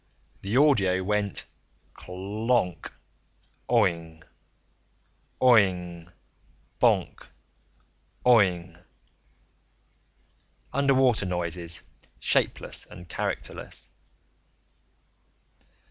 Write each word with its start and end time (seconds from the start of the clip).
The 0.41 0.57
audio 0.57 1.03
went 1.03 1.45
cloonck... 1.93 2.89
oing, 3.69 4.23
oing... 5.39 6.09
bonk... 6.79 7.27
oing... 8.25 8.83
Underwater 10.73 11.27
noises, 11.27 11.83
shapeless 12.19 12.87
and 12.87 13.07
characterless. 13.09 13.89